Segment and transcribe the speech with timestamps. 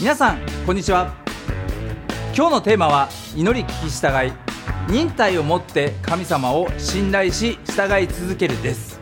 [0.00, 1.12] 皆さんこんにちは。
[2.32, 4.32] 今日のテーマは祈り聞き従い。
[4.88, 9.00] 忍耐を持って神様を信頼し従い続けるです。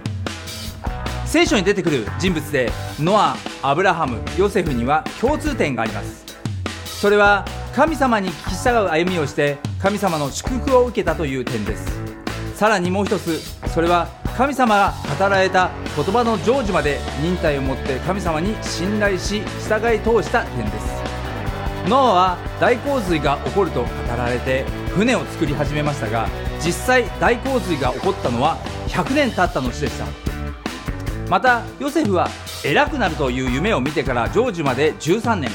[1.27, 6.25] 聖書に出てくる人物でノア、アブラハム、ヨセフには共通点があります。
[6.87, 11.87] それは神様に聞き従う歩みをして神様の祝福を受けたという点です。
[12.55, 13.39] さらにもう一つ
[13.69, 20.86] それは神様が語られた言葉の成就まで忍耐を持って神様に信頼し従い通した点です。
[21.89, 26.29] ノアは大洪水が起こると語られて船を作り始めましたが
[26.65, 28.57] 実際大洪水が起こったのは
[28.89, 30.07] 100年経った後でした。
[31.29, 32.29] またヨセフは
[32.65, 35.51] 偉くなるという夢を見てから成就まで13年。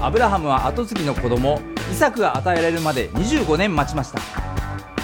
[0.00, 4.20] アブラハムは後継ぎの子供イサクが与えられるまで25年待ちました。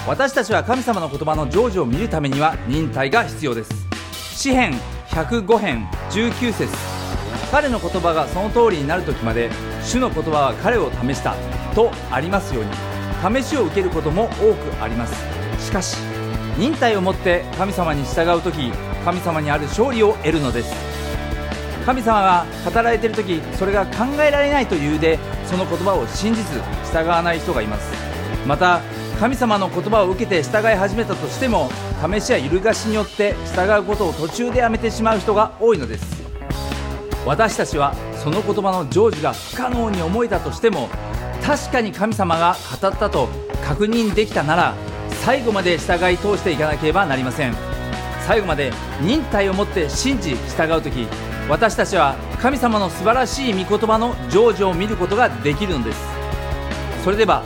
[0.07, 3.71] 私たちは神様の言葉の成就を見るためには忍耐が必要です。
[4.13, 4.75] 詩編
[5.09, 6.92] 105編19節。
[7.53, 9.51] 彼の言葉がその通りになる時まで
[9.85, 11.37] 主の言葉は彼を試した
[11.75, 12.71] とありますように。
[13.41, 15.15] 試しを受けることも多くあります。
[15.65, 15.99] しかし
[16.59, 18.73] 忍耐を持って神様に従う時
[19.05, 20.75] 神様にある勝利を得るのです。
[21.85, 26.59] 神様が語られている時それが考えられないというでその言葉を信じず
[26.91, 27.93] 従わない人がいます。
[28.47, 28.81] また
[29.21, 31.71] 神様の言葉を受けて従い始めたとしても
[32.03, 36.22] 試しや揺るがしによって従うことを途中でやめてしまう人が多いのです。
[37.25, 40.89] 私たちはその言葉の成就が不可能に思えたとしても
[41.43, 43.29] 確かに神様が語ったと
[43.65, 44.75] 確認できたなら
[45.25, 47.55] 最後まで従い通していかなければなりません。
[48.27, 51.09] 最後まで忍耐を持って信じ従う時
[51.49, 55.99] 私たちは神様の素晴らしい御言葉の成就を見ることができるのです。
[57.03, 57.43] それでは